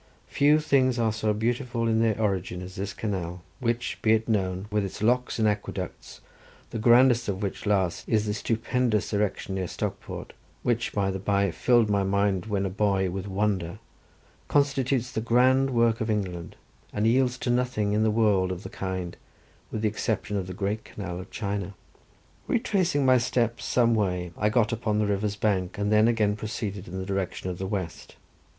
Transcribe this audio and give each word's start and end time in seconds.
Few 0.29 0.59
things 0.59 0.97
are 0.97 1.13
so 1.13 1.31
beautiful 1.31 1.87
in 1.87 1.99
their 2.01 2.19
origin 2.19 2.63
as 2.63 2.73
this 2.75 2.91
canal, 2.91 3.43
which, 3.59 3.99
be 4.01 4.13
it 4.13 4.27
known, 4.27 4.65
with 4.71 4.83
its 4.83 5.03
locks 5.03 5.37
and 5.37 5.47
its 5.47 5.59
aqueducts, 5.59 6.21
the 6.71 6.79
grandest 6.79 7.27
of 7.29 7.43
which 7.43 7.67
last 7.67 8.09
is 8.09 8.25
the 8.25 8.33
stupendous 8.33 9.13
erection 9.13 9.53
near 9.53 9.67
Stockport, 9.67 10.33
which 10.63 10.91
by 10.91 11.11
the 11.11 11.19
bye 11.19 11.51
filled 11.51 11.87
my 11.87 12.01
mind 12.01 12.47
when 12.47 12.65
a 12.65 12.69
boy 12.71 13.11
with 13.11 13.27
wonder, 13.27 13.77
constitutes 14.47 15.11
the 15.11 15.21
grand 15.21 15.69
work 15.69 16.01
of 16.01 16.09
England, 16.09 16.55
and 16.91 17.05
yields 17.05 17.37
to 17.37 17.51
nothing 17.51 17.93
in 17.93 18.01
the 18.01 18.09
world 18.09 18.51
of 18.51 18.63
the 18.63 18.69
kind, 18.69 19.17
with 19.71 19.83
the 19.83 19.87
exception 19.87 20.35
of 20.35 20.47
the 20.47 20.53
great 20.55 20.83
canal 20.83 21.19
of 21.19 21.29
China. 21.29 21.75
Retracing 22.47 23.05
my 23.05 23.19
steps 23.19 23.65
some 23.65 23.93
way 23.93 24.31
I 24.35 24.49
got 24.49 24.73
upon 24.73 24.97
the 24.97 25.05
river's 25.05 25.35
bank 25.35 25.77
and 25.77 25.91
then 25.91 26.07
again 26.07 26.35
proceeded 26.35 26.87
in 26.87 26.97
the 26.97 27.05
direction 27.05 27.51
of 27.51 27.59
the 27.59 27.67
west. 27.67 28.15